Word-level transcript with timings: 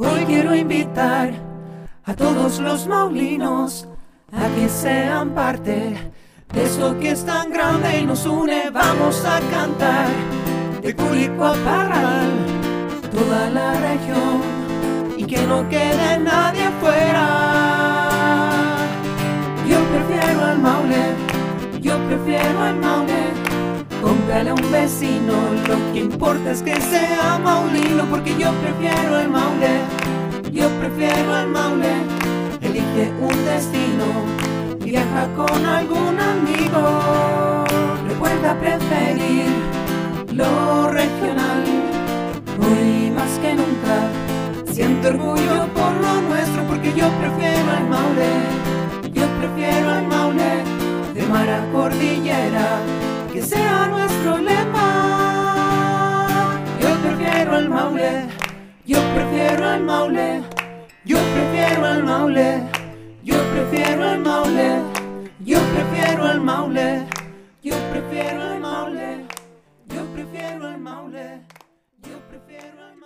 Hoy 0.00 0.24
quiero 0.26 0.54
invitar 0.54 1.32
a 2.04 2.14
todos 2.14 2.60
los 2.60 2.86
maulinos 2.86 3.88
a 4.32 4.46
que 4.54 4.68
sean 4.68 5.30
parte 5.30 6.12
de 6.52 6.62
esto 6.64 6.96
que 7.00 7.10
es 7.10 7.24
tan 7.24 7.50
grande 7.50 7.98
y 7.98 8.04
nos 8.06 8.24
une. 8.24 8.70
Vamos 8.70 9.24
a 9.24 9.40
cantar 9.50 10.06
de 10.82 10.94
Culico 10.94 11.46
a 11.46 11.54
Parral, 11.64 12.30
toda 13.10 13.50
la 13.50 13.72
región 13.72 14.40
y 15.16 15.24
que 15.24 15.44
no 15.48 15.68
quede 15.68 16.20
nadie 16.20 16.62
afuera. 16.62 17.26
Yo 19.68 19.80
prefiero 19.82 20.44
al 20.44 20.60
Maule, 20.60 21.16
yo 21.80 21.98
prefiero 22.06 22.62
al 22.62 22.76
Maule. 22.76 23.48
Cómprale 24.00 24.50
a 24.50 24.54
un 24.54 24.70
vecino, 24.72 25.34
lo 25.66 25.92
que 25.92 25.98
importa 25.98 26.52
es 26.52 26.62
que 26.62 26.80
sea 26.80 27.40
maulino, 27.42 27.97
yo 28.38 28.52
prefiero 28.52 29.16
al 29.16 29.28
Maule, 29.28 29.80
yo 30.52 30.68
prefiero 30.80 31.34
al 31.34 31.48
Maule. 31.48 31.92
Elige 32.60 33.12
un 33.20 33.44
destino, 33.44 34.06
viaja 34.84 35.26
con 35.34 35.66
algún 35.66 36.18
amigo. 36.18 37.64
Recuerda 38.08 38.54
preferir 38.60 39.46
lo 40.32 40.90
regional, 40.90 41.64
hoy 42.60 43.10
más 43.10 43.38
que 43.42 43.54
nunca. 43.54 44.72
Siento 44.72 45.08
orgullo 45.08 45.66
por 45.74 45.92
lo 46.00 46.22
nuestro, 46.28 46.62
porque 46.68 46.92
yo 46.94 47.08
prefiero 47.20 47.70
al 47.76 47.88
Maule, 47.88 48.30
yo 49.12 49.26
prefiero 49.40 49.90
al 49.90 50.06
Maule, 50.06 50.62
de 51.14 51.26
mar 51.26 51.48
cordillera 51.72 52.80
que 53.32 53.42
sea 53.42 53.88
nuestro 53.88 54.07
Yo 58.88 58.98
prefiero 59.14 59.66
al 59.68 59.82
Maule, 59.84 60.42
yo 61.04 61.18
prefiero 61.34 61.84
al 61.84 62.04
Maule, 62.04 62.62
yo 63.22 63.36
prefiero 63.52 64.02
al 64.02 64.20
Maule, 64.20 64.82
yo 65.40 65.58
prefiero 65.74 66.24
al 66.24 66.40
Maule, 66.40 67.06
yo 67.62 67.76
prefiero 67.90 68.42
al 68.44 68.60
Maule, 68.60 69.26
yo 69.94 70.02
prefiero 70.14 70.68
al 70.68 70.78
Maule, 70.78 71.42
yo 72.02 72.18
prefiero 72.30 72.82
al 72.82 72.96